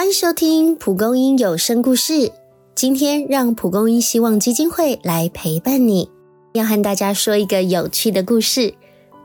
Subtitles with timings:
[0.00, 2.32] 欢迎收听蒲公英有声故事。
[2.74, 6.10] 今天让蒲公英希望基金会来陪伴你，
[6.54, 8.72] 要和大家说一个有趣的故事，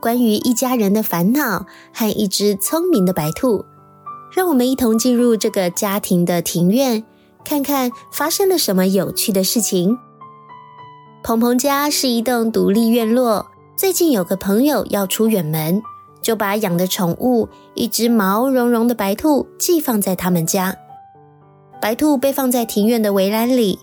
[0.02, 1.64] 关于一家人的烦恼
[1.94, 3.64] 和一只聪明的白兔。
[4.30, 7.02] 让我们一同进入这个家庭的庭院，
[7.42, 9.96] 看看发生了什么有趣的事情。
[11.22, 13.46] 鹏鹏家是一栋独立院落，
[13.76, 15.80] 最近有个朋友要出远门。
[16.26, 20.74] 就把养的宠物一只毛茸茸的白兔寄放在他们家。
[21.80, 23.78] 白兔被放在庭院的围栏里。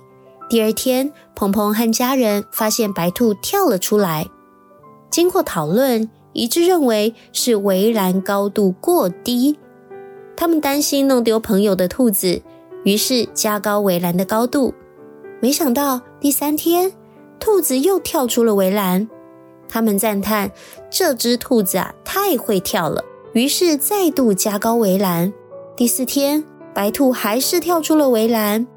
[0.49, 4.27] 第二天，鹏鹏和家人发现白兔跳了出来。
[5.09, 9.57] 经过讨论，一致认为是围栏高度过低。
[10.35, 12.41] 他们担心弄丢朋友的兔子，
[12.84, 14.73] 于是加高围栏的高度。
[15.40, 16.91] 没想到第三天，
[17.40, 19.07] 兔子又跳出了围栏。
[19.73, 20.52] 他们赞叹
[20.91, 25.34] 这只兔子啊太会跳了，于是再度加高围栏。
[25.76, 26.43] 第四天，
[26.76, 28.68] 白兔还是跳出了围栏。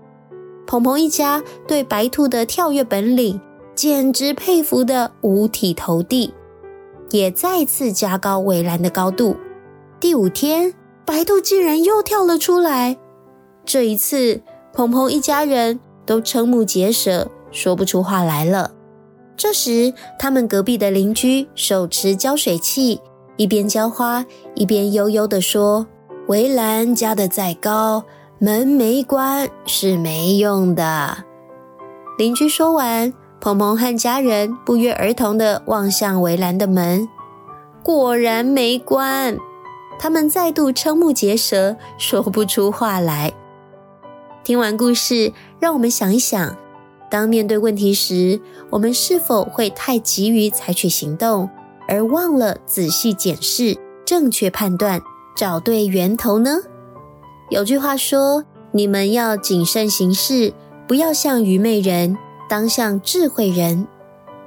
[0.67, 3.39] 鹏鹏一家对白兔的跳跃本领
[3.74, 6.33] 简直佩服得五体投地，
[7.11, 9.36] 也再次加高围栏的高度。
[10.00, 10.72] 第五天，
[11.05, 12.97] 白兔竟然又跳了出来。
[13.67, 14.41] 这一次，
[14.72, 18.72] 鹏鹏一家人都瞠目结舌，说不出话来了。
[19.37, 23.01] 这时，他们隔壁的邻居手持浇水器，
[23.37, 25.87] 一边浇花，一边悠悠地说
[26.29, 28.03] ：“围栏加的再高，
[28.39, 31.25] 门没关是没用的。”
[32.17, 37.07] 邻居说完，鹏鹏和家人不约而同地望向围栏的门，
[37.83, 39.37] 果然没关。
[39.98, 43.33] 他们再度瞠目结舌，说不出话来。
[44.42, 46.57] 听完故事，让我们想一想。
[47.10, 48.40] 当面对问题时，
[48.70, 51.48] 我们是否会太急于采取行动，
[51.86, 55.00] 而忘了仔细检视、正确判断、
[55.36, 56.58] 找对源头呢？
[57.50, 60.52] 有句话说：“你们要谨慎行事，
[60.88, 62.18] 不要像愚昧人，
[62.48, 63.86] 当像智慧人。”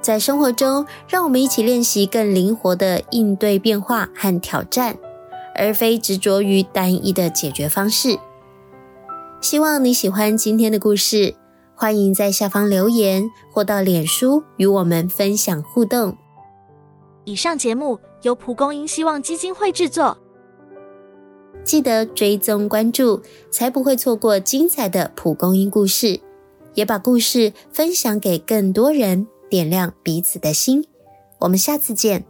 [0.02, 4.96] 在生活中，让我们一起练习更灵活的应对变化和挑战，
[5.54, 8.18] 而非执着于单一的解决方式。
[9.42, 11.34] 希望你喜欢今天的故事。
[11.80, 16.14] 欢迎在下方留言或到脸书与我们分享互动。
[17.24, 20.18] 以上节目由蒲公英希望基金会制作，
[21.64, 26.20] 记得追踪关注，才不会错过精彩的蒲公英故事。
[26.74, 30.84] 也把故事分享给更多人，点亮彼此的心。
[31.38, 32.26] 我们下次见。